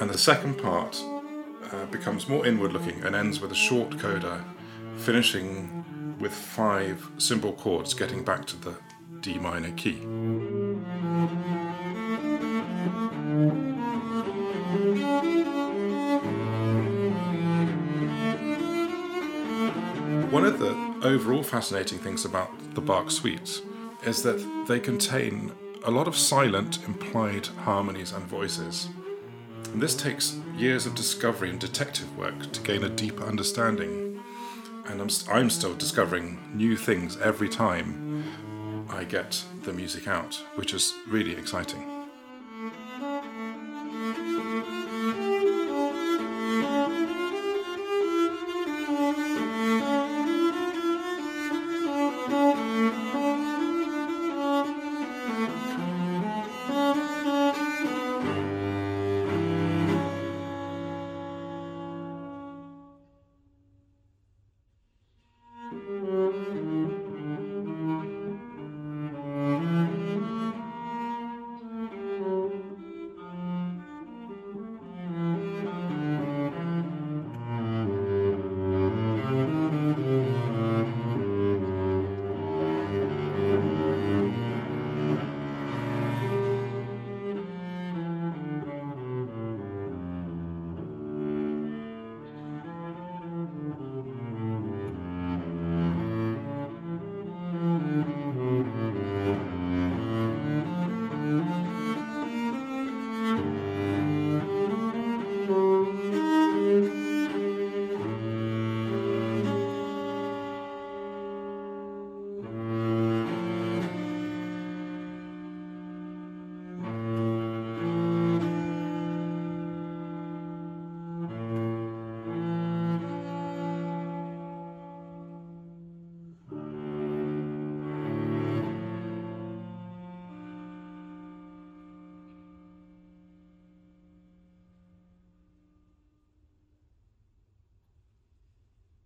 And 0.00 0.10
the 0.10 0.18
second 0.18 0.58
part 0.58 1.02
uh, 1.72 1.86
becomes 1.86 2.28
more 2.28 2.46
inward 2.46 2.72
looking 2.72 3.02
and 3.04 3.14
ends 3.14 3.40
with 3.40 3.52
a 3.52 3.56
short 3.56 3.98
coda, 3.98 4.44
finishing 4.96 6.16
with 6.20 6.32
five 6.32 7.08
simple 7.18 7.52
chords 7.52 7.94
getting 7.94 8.24
back 8.24 8.46
to 8.46 8.56
the 8.56 8.74
D 9.20 9.38
minor 9.38 9.72
key. 9.72 10.53
Overall 21.14 21.44
fascinating 21.44 21.98
things 21.98 22.24
about 22.24 22.50
the 22.74 22.80
Bach 22.80 23.08
suites 23.08 23.62
is 24.04 24.22
that 24.24 24.66
they 24.66 24.80
contain 24.80 25.52
a 25.84 25.90
lot 25.90 26.08
of 26.08 26.16
silent 26.16 26.84
implied 26.86 27.46
harmonies 27.46 28.12
and 28.12 28.24
voices. 28.24 28.88
And 29.72 29.80
this 29.80 29.94
takes 29.94 30.36
years 30.56 30.86
of 30.86 30.96
discovery 30.96 31.50
and 31.50 31.60
detective 31.60 32.18
work 32.18 32.50
to 32.52 32.60
gain 32.62 32.82
a 32.82 32.88
deeper 32.88 33.22
understanding. 33.22 34.20
And 34.86 35.00
I'm, 35.00 35.08
I'm 35.30 35.50
still 35.50 35.74
discovering 35.74 36.40
new 36.52 36.76
things 36.76 37.16
every 37.20 37.48
time 37.48 38.24
I 38.90 39.04
get 39.04 39.40
the 39.62 39.72
music 39.72 40.08
out, 40.08 40.34
which 40.56 40.74
is 40.74 40.94
really 41.06 41.36
exciting. 41.36 41.93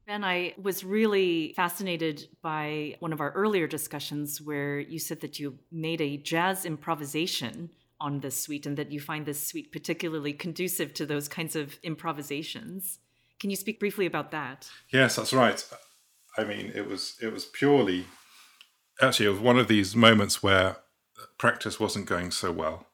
Ben, 0.09 0.25
I 0.25 0.55
was 0.57 0.85
really 0.85 1.53
fascinated 1.55 2.29
by 2.41 2.97
one 2.99 3.13
of 3.13 3.21
our 3.21 3.31
earlier 3.33 3.67
discussions 3.67 4.41
where 4.41 4.81
you 4.81 4.99
said 4.99 5.21
that 5.21 5.39
you 5.39 5.59
made 5.71 6.01
a 6.01 6.17
jazz 6.17 6.65
improvisation 6.65 7.69
on 8.01 8.21
this 8.21 8.41
suite 8.41 8.65
and 8.65 8.79
that 8.79 8.91
you 8.91 9.01
find 9.01 9.27
this 9.27 9.39
suite 9.39 9.71
particularly 9.71 10.33
conducive 10.33 10.95
to 10.95 11.05
those 11.05 11.29
kinds 11.29 11.55
of 11.55 11.79
improvisations. 11.83 13.01
Can 13.39 13.51
you 13.51 13.57
speak 13.57 13.79
briefly 13.79 14.07
about 14.07 14.31
that? 14.31 14.71
Yes, 14.91 15.17
that's 15.17 15.35
right. 15.35 15.63
I 16.39 16.45
mean, 16.45 16.73
it 16.75 16.89
was 16.89 17.19
it 17.21 17.31
was 17.31 17.45
purely 17.45 18.07
actually 19.03 19.27
it 19.27 19.33
was 19.33 19.41
one 19.41 19.59
of 19.59 19.69
these 19.69 19.95
moments 19.95 20.43
where 20.43 20.79
practice 21.37 21.79
wasn't 21.79 22.07
going 22.07 22.31
so 22.31 22.51
well, 22.51 22.87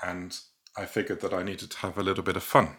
and 0.00 0.38
I 0.76 0.84
figured 0.84 1.22
that 1.22 1.34
I 1.34 1.42
needed 1.42 1.72
to 1.72 1.78
have 1.78 1.98
a 1.98 2.04
little 2.04 2.22
bit 2.22 2.36
of 2.36 2.44
fun. 2.44 2.76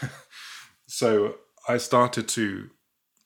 so 0.88 1.36
I 1.68 1.76
started 1.76 2.28
to 2.28 2.70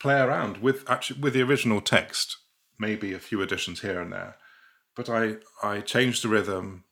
play 0.01 0.21
around 0.21 0.59
with 0.59 0.89
actually 0.91 1.21
with 1.21 1.33
the 1.33 1.43
original 1.43 1.81
text, 1.81 2.37
maybe 2.79 3.15
a 3.15 3.21
few 3.21 3.41
additions 3.41 3.81
here 3.81 4.01
and 4.01 4.13
there, 4.13 4.37
but 4.97 5.09
I 5.09 5.37
I 5.63 5.81
changed 5.81 6.25
the 6.25 6.29
rhythm 6.29 6.85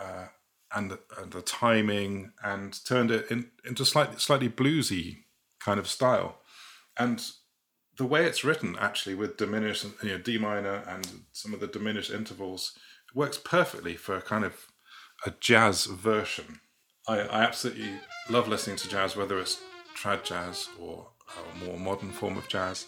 uh, 0.00 0.26
and, 0.74 0.96
and 1.18 1.32
the 1.32 1.42
timing 1.42 2.32
and 2.42 2.78
turned 2.86 3.10
it 3.10 3.30
in, 3.30 3.50
into 3.64 3.84
slightly 3.84 4.18
slightly 4.18 4.48
bluesy 4.48 5.24
kind 5.60 5.78
of 5.78 5.86
style, 5.86 6.38
and 6.98 7.30
the 7.98 8.06
way 8.06 8.24
it's 8.24 8.44
written 8.44 8.76
actually 8.80 9.14
with 9.14 9.36
diminished 9.36 9.84
you 10.02 10.08
know 10.08 10.18
D 10.18 10.38
minor 10.38 10.82
and 10.88 11.06
some 11.32 11.52
of 11.52 11.60
the 11.60 11.66
diminished 11.66 12.10
intervals 12.10 12.72
works 13.14 13.36
perfectly 13.36 13.96
for 13.96 14.16
a 14.16 14.22
kind 14.22 14.44
of 14.44 14.66
a 15.26 15.32
jazz 15.40 15.84
version. 15.84 16.60
I, 17.06 17.18
I 17.20 17.42
absolutely 17.42 17.90
love 18.30 18.48
listening 18.48 18.76
to 18.76 18.88
jazz, 18.88 19.16
whether 19.16 19.38
it's 19.38 19.60
trad 20.00 20.24
jazz 20.24 20.68
or 20.78 21.06
a 21.36 21.64
more 21.64 21.78
modern 21.78 22.10
form 22.10 22.36
of 22.36 22.48
jazz. 22.48 22.86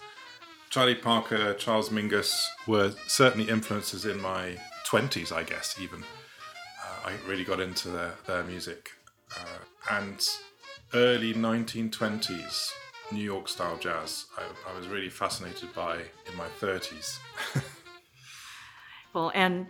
Charlie 0.70 0.94
Parker, 0.94 1.52
Charles 1.54 1.90
Mingus 1.90 2.46
were 2.66 2.94
certainly 3.06 3.48
influences 3.50 4.06
in 4.06 4.18
my 4.20 4.56
20s, 4.88 5.30
I 5.30 5.42
guess, 5.42 5.76
even. 5.78 6.02
Uh, 6.02 7.10
I 7.10 7.28
really 7.28 7.44
got 7.44 7.60
into 7.60 7.88
their, 7.88 8.14
their 8.26 8.42
music. 8.44 8.90
Uh, 9.36 9.94
and 9.98 10.26
early 10.94 11.34
1920s 11.34 12.70
New 13.12 13.22
York 13.22 13.48
style 13.48 13.76
jazz, 13.76 14.26
I, 14.38 14.44
I 14.70 14.78
was 14.78 14.88
really 14.88 15.10
fascinated 15.10 15.74
by 15.74 15.96
in 15.96 16.36
my 16.36 16.48
30s. 16.60 17.18
well, 19.14 19.30
and 19.34 19.66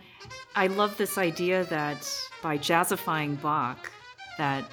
I 0.55 0.67
love 0.67 0.95
this 0.95 1.17
idea 1.17 1.65
that 1.65 2.09
by 2.41 2.57
jazzifying 2.57 3.41
Bach, 3.41 3.91
that 4.37 4.63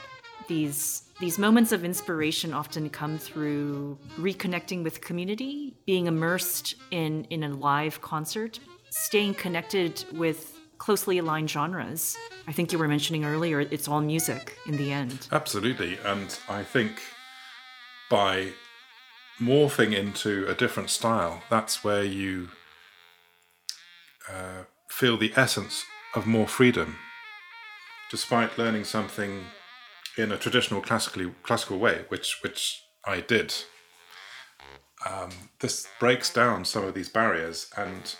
these 0.50 1.04
these 1.20 1.38
moments 1.38 1.70
of 1.70 1.84
inspiration 1.84 2.52
often 2.52 2.88
come 2.90 3.18
through 3.18 3.98
reconnecting 4.18 4.82
with 4.82 5.02
community, 5.02 5.74
being 5.86 6.06
immersed 6.06 6.74
in, 6.90 7.24
in 7.24 7.42
a 7.44 7.50
live 7.50 8.00
concert, 8.00 8.58
staying 8.88 9.34
connected 9.34 10.02
with 10.14 10.58
closely 10.78 11.18
aligned 11.18 11.50
genres. 11.50 12.16
I 12.48 12.52
think 12.52 12.72
you 12.72 12.78
were 12.78 12.88
mentioning 12.88 13.26
earlier, 13.26 13.60
it's 13.60 13.86
all 13.86 14.00
music 14.00 14.56
in 14.66 14.78
the 14.78 14.90
end. 14.90 15.28
Absolutely. 15.30 15.98
And 16.06 16.38
I 16.48 16.62
think 16.64 17.02
by 18.08 18.52
morphing 19.38 19.94
into 19.94 20.46
a 20.48 20.54
different 20.54 20.88
style, 20.88 21.42
that's 21.50 21.84
where 21.84 22.02
you 22.02 22.48
uh, 24.26 24.64
feel 24.88 25.18
the 25.18 25.34
essence 25.36 25.84
of 26.14 26.26
more 26.26 26.48
freedom. 26.48 26.96
Despite 28.10 28.56
learning 28.56 28.84
something 28.84 29.44
in 30.20 30.32
a 30.32 30.36
traditional 30.36 30.80
classically 30.80 31.32
classical 31.42 31.78
way, 31.78 32.04
which 32.08 32.42
which 32.42 32.84
I 33.04 33.20
did. 33.20 33.54
Um, 35.08 35.30
this 35.60 35.88
breaks 35.98 36.32
down 36.32 36.64
some 36.64 36.84
of 36.84 36.94
these 36.94 37.08
barriers 37.08 37.70
and 37.76 38.14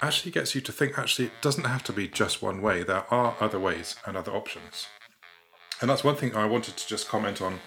actually 0.00 0.32
gets 0.32 0.54
you 0.54 0.60
to 0.62 0.72
think 0.72 0.98
actually 0.98 1.26
it 1.26 1.42
doesn't 1.42 1.66
have 1.66 1.82
to 1.84 1.92
be 1.92 2.08
just 2.08 2.40
one 2.40 2.62
way. 2.62 2.82
There 2.82 3.04
are 3.12 3.36
other 3.40 3.60
ways 3.60 3.96
and 4.06 4.16
other 4.16 4.32
options. 4.32 4.86
And 5.80 5.90
that's 5.90 6.04
one 6.04 6.16
thing 6.16 6.34
I 6.34 6.46
wanted 6.46 6.76
to 6.76 6.88
just 6.88 7.08
comment 7.08 7.42
on. 7.42 7.60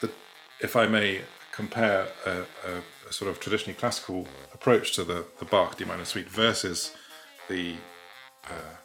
That, 0.00 0.10
if 0.60 0.74
I 0.74 0.86
may 0.86 1.22
compare 1.52 2.08
a, 2.26 2.30
a, 2.30 2.82
a 3.08 3.12
sort 3.12 3.30
of 3.30 3.40
traditionally 3.40 3.78
classical 3.78 4.26
approach 4.52 4.94
to 4.96 5.04
the, 5.04 5.26
the 5.38 5.44
Bach 5.44 5.76
D 5.76 5.84
minor 5.84 6.04
suite 6.04 6.28
versus 6.28 6.92
the 7.48 7.74
uh, 8.44 8.76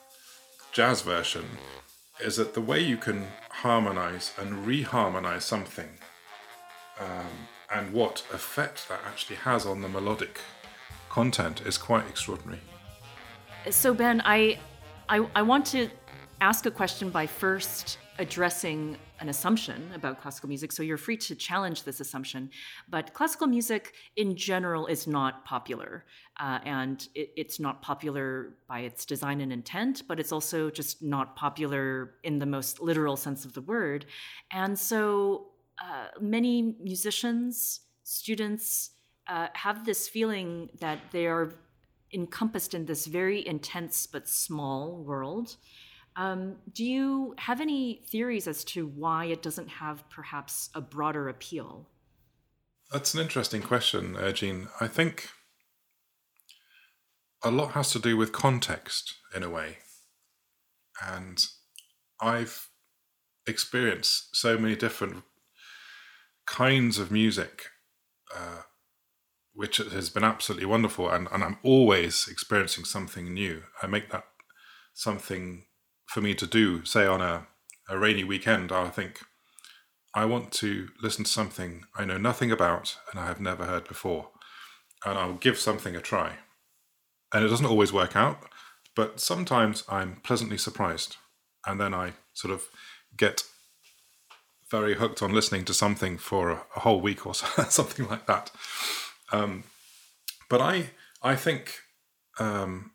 jazz 0.71 1.01
version, 1.01 1.45
is 2.19 2.37
that 2.37 2.53
the 2.53 2.61
way 2.61 2.79
you 2.79 2.97
can 2.97 3.27
harmonize 3.49 4.33
and 4.37 4.65
reharmonize 4.65 5.41
something 5.41 5.89
um, 6.99 7.47
and 7.73 7.93
what 7.93 8.23
effect 8.33 8.87
that 8.89 8.99
actually 9.05 9.35
has 9.37 9.65
on 9.65 9.81
the 9.81 9.89
melodic 9.89 10.39
content 11.09 11.61
is 11.65 11.77
quite 11.77 12.07
extraordinary. 12.07 12.61
So, 13.69 13.93
Ben, 13.93 14.21
I, 14.23 14.59
I, 15.09 15.25
I 15.35 15.41
want 15.41 15.65
to 15.67 15.89
ask 16.41 16.65
a 16.65 16.71
question 16.71 17.09
by 17.09 17.25
first 17.25 17.97
addressing 18.19 18.97
an 19.19 19.29
assumption 19.29 19.91
about 19.93 20.21
classical 20.21 20.49
music, 20.49 20.71
so 20.71 20.83
you're 20.83 20.97
free 20.97 21.17
to 21.17 21.35
challenge 21.35 21.83
this 21.83 21.99
assumption. 21.99 22.49
But 22.89 23.13
classical 23.13 23.47
music 23.47 23.93
in 24.15 24.35
general 24.35 24.87
is 24.87 25.07
not 25.07 25.45
popular, 25.45 26.05
uh, 26.39 26.59
and 26.65 27.07
it, 27.15 27.31
it's 27.35 27.59
not 27.59 27.81
popular 27.81 28.55
by 28.67 28.79
its 28.79 29.05
design 29.05 29.41
and 29.41 29.53
intent, 29.53 30.03
but 30.07 30.19
it's 30.19 30.31
also 30.31 30.69
just 30.69 31.01
not 31.01 31.35
popular 31.35 32.15
in 32.23 32.39
the 32.39 32.45
most 32.45 32.81
literal 32.81 33.15
sense 33.15 33.45
of 33.45 33.53
the 33.53 33.61
word. 33.61 34.05
And 34.51 34.77
so 34.77 35.47
uh, 35.81 36.07
many 36.19 36.75
musicians, 36.81 37.81
students, 38.03 38.91
uh, 39.27 39.47
have 39.53 39.85
this 39.85 40.07
feeling 40.07 40.69
that 40.79 40.99
they 41.11 41.25
are 41.25 41.53
encompassed 42.13 42.73
in 42.73 42.85
this 42.85 43.05
very 43.05 43.45
intense 43.45 44.07
but 44.07 44.27
small 44.27 45.03
world. 45.03 45.57
Um, 46.15 46.55
do 46.73 46.85
you 46.85 47.35
have 47.37 47.59
any 47.59 48.01
theories 48.07 48.47
as 48.47 48.63
to 48.65 48.87
why 48.87 49.25
it 49.25 49.41
doesn't 49.41 49.67
have 49.67 50.09
perhaps 50.09 50.69
a 50.73 50.81
broader 50.81 51.27
appeal? 51.27 51.87
That's 52.91 53.13
an 53.13 53.21
interesting 53.21 53.61
question, 53.61 54.15
uh, 54.15 54.31
Jean. 54.31 54.69
I 54.79 54.87
think 54.87 55.29
a 57.43 57.51
lot 57.51 57.71
has 57.71 57.91
to 57.91 57.99
do 57.99 58.15
with 58.15 58.31
context 58.31 59.13
in 59.35 59.43
a 59.43 59.49
way. 59.49 59.77
And 61.05 61.45
I've 62.21 62.69
experienced 63.45 64.35
so 64.35 64.57
many 64.57 64.75
different 64.75 65.23
kinds 66.47 66.97
of 66.97 67.11
music, 67.11 67.65
uh, 68.33 68.61
which 69.53 69.77
has 69.77 70.09
been 70.09 70.23
absolutely 70.23 70.65
wonderful. 70.65 71.09
And, 71.09 71.27
and 71.31 71.43
I'm 71.43 71.57
always 71.63 72.27
experiencing 72.29 72.85
something 72.85 73.33
new. 73.33 73.63
I 73.81 73.87
make 73.87 74.11
that 74.11 74.25
something 74.93 75.65
for 76.07 76.21
me 76.21 76.33
to 76.35 76.47
do, 76.47 76.85
say 76.85 77.05
on 77.05 77.21
a, 77.21 77.47
a 77.89 77.97
rainy 77.97 78.23
weekend, 78.23 78.71
I'll 78.71 78.89
think, 78.89 79.19
I 80.13 80.25
want 80.25 80.51
to 80.53 80.89
listen 81.01 81.25
to 81.25 81.31
something 81.31 81.83
I 81.95 82.05
know 82.05 82.17
nothing 82.17 82.51
about 82.51 82.97
and 83.11 83.19
I 83.19 83.27
have 83.27 83.41
never 83.41 83.65
heard 83.65 83.87
before. 83.87 84.29
And 85.05 85.19
I'll 85.19 85.33
give 85.33 85.59
something 85.59 85.95
a 85.95 86.01
try. 86.01 86.37
And 87.33 87.43
it 87.43 87.49
doesn't 87.49 87.65
always 87.65 87.91
work 87.91 88.15
out, 88.15 88.39
but 88.95 89.19
sometimes 89.19 89.83
I'm 89.89 90.21
pleasantly 90.23 90.57
surprised. 90.57 91.17
And 91.67 91.81
then 91.81 91.93
I 91.93 92.13
sort 92.33 92.53
of 92.53 92.63
get 93.17 93.43
very 94.71 94.95
hooked 94.95 95.21
on 95.21 95.33
listening 95.33 95.65
to 95.65 95.73
something 95.73 96.17
for 96.17 96.49
a, 96.49 96.63
a 96.75 96.79
whole 96.79 97.01
week 97.01 97.25
or 97.25 97.35
so, 97.35 97.63
something 97.69 98.07
like 98.07 98.25
that. 98.25 98.51
Um, 99.31 99.63
but 100.49 100.61
I, 100.61 100.91
I 101.21 101.35
think 101.35 101.79
um, 102.39 102.91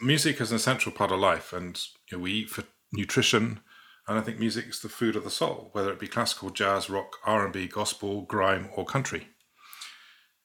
music 0.00 0.40
is 0.40 0.50
an 0.50 0.56
essential 0.56 0.92
part 0.92 1.12
of 1.12 1.18
life, 1.18 1.52
and 1.52 1.80
you 2.10 2.16
know, 2.16 2.22
we 2.22 2.32
eat 2.32 2.50
for 2.50 2.64
nutrition, 2.92 3.60
and 4.06 4.18
I 4.18 4.22
think 4.22 4.38
music 4.38 4.66
is 4.68 4.80
the 4.80 4.88
food 4.88 5.16
of 5.16 5.24
the 5.24 5.30
soul, 5.30 5.70
whether 5.72 5.92
it 5.92 5.98
be 5.98 6.08
classical, 6.08 6.50
jazz, 6.50 6.88
rock, 6.88 7.16
R 7.24 7.44
and 7.44 7.52
B, 7.52 7.66
gospel, 7.66 8.22
grime, 8.22 8.70
or 8.74 8.84
country. 8.84 9.28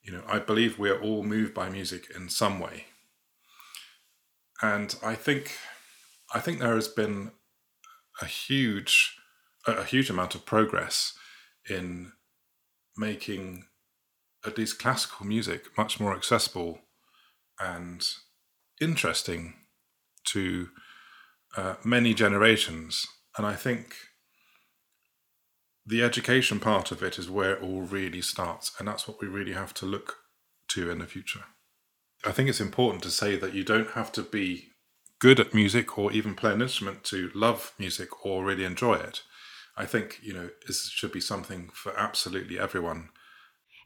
You 0.02 0.12
know, 0.12 0.24
I 0.28 0.40
believe 0.40 0.80
we 0.80 0.90
are 0.90 1.00
all 1.00 1.24
moved 1.24 1.54
by 1.54 1.70
music 1.70 2.08
in 2.16 2.30
some 2.30 2.60
way, 2.60 2.86
and 4.62 4.96
I 5.04 5.16
think, 5.16 5.58
I 6.34 6.40
think 6.40 6.60
there 6.60 6.76
has 6.76 6.88
been 6.88 7.32
a 8.22 8.26
huge, 8.26 9.18
a 9.66 9.84
huge 9.84 10.10
amount 10.10 10.36
of 10.36 10.46
progress 10.46 11.14
in 11.70 12.12
making 12.98 13.66
at 14.46 14.58
least 14.58 14.80
classical 14.80 15.26
music 15.26 15.78
much 15.78 16.00
more 16.00 16.16
accessible 16.16 16.80
and 17.60 18.08
interesting 18.82 19.54
to 20.26 20.70
uh, 21.56 21.76
many 21.84 22.14
generations. 22.14 23.06
And 23.38 23.46
I 23.46 23.56
think 23.56 23.96
the 25.86 26.04
education 26.04 26.60
part 26.60 26.92
of 26.92 27.02
it 27.02 27.18
is 27.18 27.30
where 27.30 27.54
it 27.54 27.64
all 27.64 27.82
really 27.82 28.22
starts. 28.22 28.72
And 28.80 28.88
that's 28.88 29.08
what 29.08 29.22
we 29.22 29.28
really 29.28 29.54
have 29.54 29.74
to 29.76 29.86
look 29.86 30.18
to 30.70 30.90
in 30.90 31.00
the 31.00 31.08
future. 31.08 31.44
I 32.26 32.32
think 32.32 32.50
it's 32.50 32.62
important 32.62 33.04
to 33.04 33.12
say 33.12 33.36
that 33.36 33.54
you 33.54 33.64
don't 33.64 33.92
have 33.92 34.12
to 34.14 34.22
be 34.22 34.68
good 35.20 35.40
at 35.40 35.54
music 35.54 35.98
or 35.98 36.12
even 36.12 36.36
play 36.36 36.54
an 36.54 36.62
instrument 36.62 37.04
to 37.06 37.32
love 37.34 37.74
music 37.78 38.26
or 38.26 38.44
really 38.44 38.64
enjoy 38.64 38.96
it. 38.96 39.22
I 39.78 39.86
think, 39.86 40.20
you 40.22 40.34
know, 40.34 40.50
this 40.68 40.90
should 40.90 41.12
be 41.12 41.22
something 41.22 41.70
for 41.74 41.98
absolutely 41.98 42.60
everyone. 42.60 43.10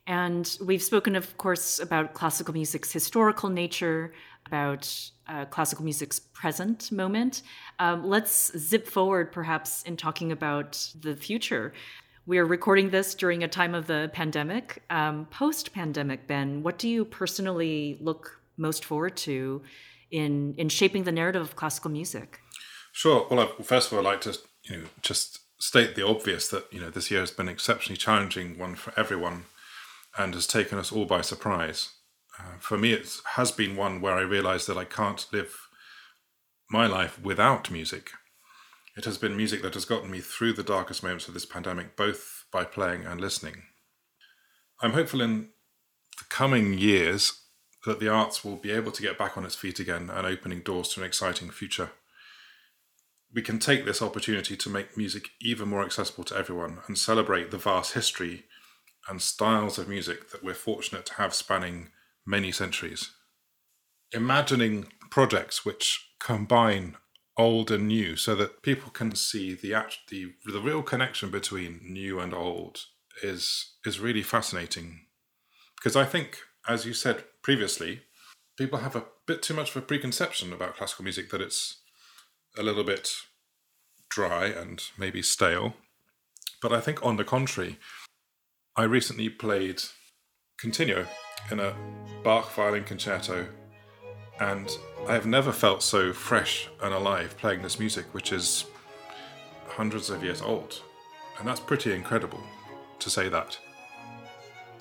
And 0.08 0.58
we've 0.63 0.84
spoken, 0.84 1.15
of 1.15 1.38
course, 1.38 1.79
about 1.79 2.13
classical 2.13 2.53
music's 2.53 2.91
historical 2.91 3.49
nature, 3.49 4.13
about 4.45 5.12
uh, 5.27 5.45
classical 5.45 5.84
music's 5.84 6.19
present 6.19 6.91
moment. 6.91 7.41
Um, 7.79 8.08
let's 8.08 8.58
zip 8.58 8.88
forward, 8.88 9.31
perhaps, 9.31 9.84
in 9.84 9.97
talking 9.97 10.31
about 10.31 10.91
the 10.99 11.15
future. 11.15 11.73
We 12.27 12.38
are 12.39 12.45
recording 12.45 12.89
this 12.89 13.13
during 13.13 13.43
a 13.43 13.47
time 13.47 13.75
of 13.75 13.88
the 13.88 14.10
pandemic. 14.13 14.84
Um, 14.89 15.27
Post 15.31 15.73
pandemic, 15.73 16.27
Ben, 16.27 16.63
what 16.63 16.77
do 16.77 16.89
you 16.89 17.05
personally 17.05 17.97
look 18.01 18.39
most 18.58 18.86
forward 18.86 19.15
to 19.17 19.62
in, 20.12 20.55
in 20.58 20.69
shaping 20.69 21.03
the 21.03 21.12
narrative 21.12 21.41
of 21.41 21.55
classical 21.55 21.91
music? 21.91 22.39
Sure. 22.91 23.27
Well, 23.29 23.39
I, 23.41 23.63
first 23.63 23.91
of 23.91 23.97
all, 23.97 24.08
I'd 24.08 24.12
like 24.12 24.21
to 24.21 24.38
you 24.63 24.77
know 24.77 24.84
just 25.01 25.39
state 25.60 25.95
the 25.95 26.08
obvious 26.08 26.47
that 26.47 26.71
you 26.71 26.79
know 26.79 26.89
this 26.89 27.12
year 27.12 27.19
has 27.19 27.31
been 27.31 27.47
an 27.47 27.53
exceptionally 27.53 27.97
challenging 27.97 28.58
one 28.58 28.75
for 28.75 28.97
everyone, 28.97 29.45
and 30.17 30.34
has 30.34 30.47
taken 30.47 30.77
us 30.77 30.91
all 30.91 31.05
by 31.05 31.21
surprise. 31.21 31.89
Uh, 32.39 32.58
for 32.60 32.78
me, 32.78 32.93
it 32.93 33.17
has 33.36 33.52
been 33.52 33.76
one 33.76 34.02
where 34.02 34.15
I 34.15 34.21
realized 34.21 34.67
that 34.67 34.78
I 34.78 34.86
can't 34.86 35.26
live 35.32 35.67
my 36.69 36.88
life 36.88 37.19
without 37.21 37.71
music. 37.71 38.12
It 38.98 39.06
has 39.06 39.17
been 39.17 39.36
music 39.36 39.62
that 39.62 39.74
has 39.74 39.86
gotten 39.86 40.10
me 40.10 40.19
through 40.21 40.54
the 40.54 40.63
darkest 40.63 41.04
moments 41.04 41.28
of 41.28 41.34
this 41.34 41.45
pandemic, 41.45 41.95
both 41.95 42.45
by 42.52 42.63
playing 42.63 43.06
and 43.06 43.19
listening. 43.19 43.63
I'm 44.82 44.93
hopeful 44.93 45.21
in 45.21 45.50
the 46.17 46.24
coming 46.30 46.78
years 46.78 47.41
that 47.86 48.00
the 48.00 48.10
arts 48.10 48.43
will 48.43 48.56
be 48.56 48.71
able 48.71 48.91
to 48.91 49.02
get 49.02 49.17
back 49.17 49.38
on 49.38 49.45
its 49.45 49.56
feet 49.56 49.80
again 49.80 50.10
and 50.10 50.26
opening 50.26 50.62
doors 50.62 50.89
to 50.89 51.02
an 51.02 51.06
exciting 51.06 51.50
future. 51.50 51.91
We 53.34 53.41
can 53.41 53.60
take 53.60 53.86
this 53.86 54.02
opportunity 54.02 54.56
to 54.56 54.69
make 54.69 54.98
music 54.98 55.30
even 55.41 55.67
more 55.67 55.84
accessible 55.84 56.24
to 56.26 56.38
everyone 56.38 56.80
and 56.88 56.98
celebrate 56.98 57.52
the 57.52 57.58
vast 57.58 57.93
history 57.93 58.45
and 59.10 59.21
styles 59.21 59.78
of 59.78 59.89
music 59.89 60.32
that 60.32 60.43
we're 60.43 60.54
fortunate 60.54 61.06
to 61.08 61.13
have 61.15 61.34
spanning 61.34 61.89
many 62.26 62.52
centuries. 62.52 63.12
Imagining 64.12 64.88
projects 65.10 65.66
which 65.66 66.12
combine 66.20 66.98
old 67.38 67.70
and 67.70 67.88
new 67.88 68.16
so 68.16 68.36
that 68.36 68.62
people 68.62 68.90
can 68.90 69.16
see 69.16 69.54
the 69.54 69.76
the, 70.10 70.34
the 70.46 70.62
real 70.62 70.82
connection 70.82 71.30
between 71.30 71.80
new 71.84 72.20
and 72.20 72.34
old 72.34 72.86
is 73.22 73.76
is 73.86 74.00
really 74.00 74.24
fascinating 74.24 75.02
because 75.76 75.96
I 75.96 76.06
think 76.06 76.40
as 76.68 76.86
you 76.86 76.94
said 76.94 77.24
previously 77.42 78.02
people 78.58 78.80
have 78.80 78.96
a 78.96 79.06
bit 79.26 79.42
too 79.42 79.54
much 79.54 79.72
of 79.72 79.78
a 79.78 79.86
preconception 79.86 80.54
about 80.54 80.78
classical 80.78 81.04
music 81.04 81.30
that 81.32 81.42
it's 81.42 81.82
a 82.58 82.64
little 82.64 82.84
bit 82.84 83.12
dry 84.10 84.46
and 84.46 84.82
maybe 84.98 85.22
stale 85.22 85.74
but 86.62 86.72
I 86.72 86.80
think 86.80 87.06
on 87.06 87.18
the 87.18 87.26
contrary 87.26 87.78
I 88.78 88.84
recently 88.84 89.30
played 89.30 89.82
Continuo 90.62 91.08
in 91.52 91.60
a 91.60 91.74
Bach 92.24 92.52
violin 92.54 92.84
concerto, 92.84 93.48
and 94.39 94.69
I 95.08 95.13
have 95.13 95.28
never 95.28 95.52
felt 95.52 95.84
so 95.84 96.12
fresh 96.12 96.69
and 96.82 96.93
alive 96.93 97.38
playing 97.38 97.62
this 97.62 97.80
music, 97.80 98.06
which 98.13 98.32
is 98.32 98.65
hundreds 99.67 100.10
of 100.10 100.24
years 100.24 100.41
old. 100.41 100.82
And 101.38 101.48
that's 101.48 101.60
pretty 101.60 101.93
incredible 101.93 102.41
to 103.00 103.10
say 103.10 103.30
that. 103.30 103.58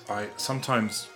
I 0.09 0.29
sometimes 0.37 1.07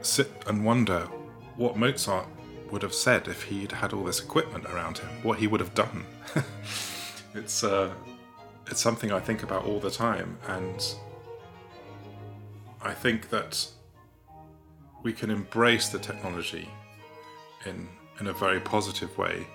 sit 0.00 0.30
and 0.46 0.64
wonder 0.64 1.08
what 1.56 1.76
Mozart 1.76 2.26
would 2.70 2.82
have 2.82 2.94
said 2.94 3.28
if 3.28 3.44
he'd 3.44 3.70
had 3.70 3.92
all 3.92 4.02
this 4.02 4.20
equipment 4.20 4.64
around 4.66 4.98
him, 4.98 5.08
what 5.22 5.38
he 5.38 5.46
would 5.46 5.60
have 5.60 5.74
done. 5.74 6.04
it's 7.34 7.62
uh, 7.62 7.92
it's 8.66 8.80
something 8.80 9.12
I 9.12 9.20
think 9.20 9.42
about 9.42 9.64
all 9.64 9.78
the 9.78 9.90
time, 9.90 10.38
and 10.48 10.94
I 12.80 12.94
think 12.94 13.28
that 13.30 13.66
we 15.02 15.12
can 15.12 15.30
embrace 15.30 15.88
the 15.88 15.98
technology 15.98 16.68
in 17.66 17.88
in 18.20 18.26
a 18.28 18.32
very 18.32 18.60
positive 18.60 19.16
way. 19.16 19.46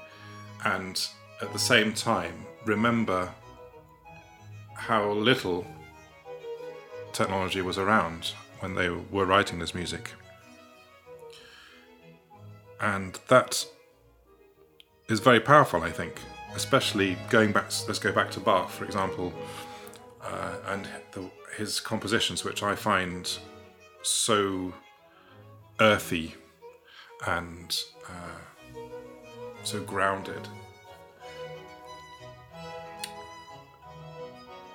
And 0.66 0.96
at 1.42 1.54
the 1.54 1.60
same 1.60 1.94
time 1.94 2.46
remember 2.66 3.30
how 4.74 5.12
little 5.12 5.66
technology 7.14 7.62
was 7.62 7.78
around 7.78 8.34
when 8.60 8.76
they 8.76 8.90
were 8.90 9.26
writing 9.26 9.60
this 9.60 9.74
music. 9.74 10.12
And 12.82 13.20
that 13.28 13.66
is 15.08 15.22
very 15.22 15.40
powerful 15.40 15.82
i 15.84 15.90
think 15.90 16.20
especially 16.54 17.18
going 17.30 17.54
back 17.54 17.72
let's 17.88 17.98
go 17.98 18.12
back 18.12 18.30
to 18.30 18.42
bach 18.42 18.70
for 18.70 18.84
example 18.84 19.32
uh, 20.28 20.56
and 20.68 20.88
the, 21.12 21.30
his 21.56 21.80
compositions, 21.80 22.44
which 22.44 22.64
I 22.64 22.76
find 22.76 23.38
so 24.02 24.74
earthy 25.80 26.36
and 27.26 27.84
uh, 28.08 28.82
so 29.64 29.82
grounded. 29.82 30.48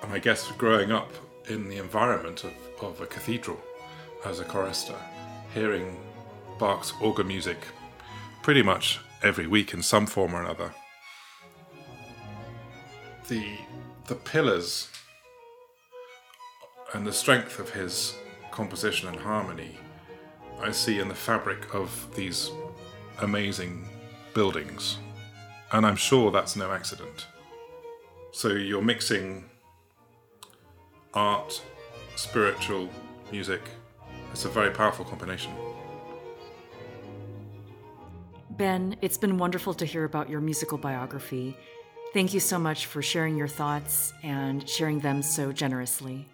And 0.01 0.11
I 0.11 0.19
guess 0.19 0.51
growing 0.53 0.91
up 0.91 1.11
in 1.47 1.69
the 1.69 1.77
environment 1.77 2.43
of, 2.43 2.53
of 2.81 3.01
a 3.01 3.05
cathedral 3.05 3.59
as 4.25 4.39
a 4.39 4.45
chorister, 4.45 4.95
hearing 5.53 5.97
Bach's 6.59 6.93
organ 7.01 7.27
music 7.27 7.57
pretty 8.41 8.61
much 8.61 8.99
every 9.21 9.47
week 9.47 9.73
in 9.73 9.81
some 9.81 10.05
form 10.05 10.33
or 10.33 10.43
another. 10.43 10.73
The 13.27 13.57
the 14.07 14.15
pillars 14.15 14.89
and 16.93 17.07
the 17.07 17.13
strength 17.13 17.57
of 17.57 17.69
his 17.69 18.15
composition 18.51 19.07
and 19.07 19.17
harmony 19.17 19.77
I 20.63 20.71
see 20.71 20.99
in 20.99 21.09
the 21.09 21.15
fabric 21.15 21.75
of 21.75 22.07
these 22.15 22.49
amazing 23.19 23.85
buildings. 24.33 24.97
And 25.73 25.85
I'm 25.85 25.97
sure 25.97 26.31
that's 26.31 26.55
no 26.55 26.71
accident. 26.71 27.27
So 28.31 28.47
you're 28.47 28.81
mixing 28.81 29.43
art, 31.13 31.61
spiritual 32.15 32.87
music. 33.29 33.59
It's 34.31 34.45
a 34.45 34.49
very 34.49 34.71
powerful 34.71 35.03
combination. 35.03 35.51
Ben, 38.51 38.95
it's 39.01 39.17
been 39.17 39.37
wonderful 39.37 39.73
to 39.73 39.85
hear 39.85 40.05
about 40.05 40.29
your 40.29 40.39
musical 40.39 40.77
biography. 40.77 41.57
Thank 42.13 42.33
you 42.33 42.39
so 42.39 42.57
much 42.57 42.85
for 42.85 43.01
sharing 43.01 43.35
your 43.35 43.49
thoughts 43.49 44.13
and 44.23 44.67
sharing 44.69 45.01
them 45.01 45.23
so 45.23 45.51
generously. 45.51 46.29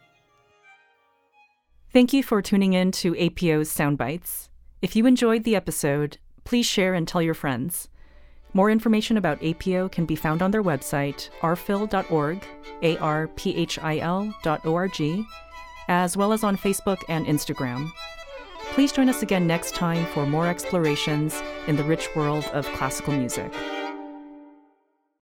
Thank 1.91 2.13
you 2.13 2.21
for 2.21 2.39
tuning 2.43 2.73
in 2.73 2.91
to 2.91 3.17
APO's 3.17 3.73
Soundbites. 3.73 4.49
If 4.79 4.95
you 4.95 5.07
enjoyed 5.07 5.43
the 5.43 5.55
episode, 5.55 6.19
please 6.43 6.67
share 6.67 6.93
and 6.93 7.07
tell 7.07 7.21
your 7.21 7.33
friends. 7.33 7.89
More 8.53 8.69
information 8.69 9.17
about 9.17 9.43
APO 9.43 9.89
can 9.89 10.05
be 10.05 10.15
found 10.15 10.43
on 10.43 10.51
their 10.51 10.61
website, 10.61 11.29
arphil.org, 11.41 12.45
A 12.83 12.97
R 12.97 13.27
P 13.29 13.55
H 13.55 13.79
I 13.79 13.97
L.org, 13.97 15.25
as 15.87 16.15
well 16.15 16.31
as 16.31 16.43
on 16.43 16.57
Facebook 16.57 17.01
and 17.09 17.25
Instagram. 17.25 17.91
Please 18.73 18.91
join 18.91 19.09
us 19.09 19.23
again 19.23 19.47
next 19.47 19.73
time 19.73 20.05
for 20.13 20.27
more 20.27 20.45
explorations 20.45 21.41
in 21.65 21.75
the 21.75 21.83
rich 21.83 22.07
world 22.15 22.45
of 22.53 22.67
classical 22.73 23.13
music. 23.13 23.51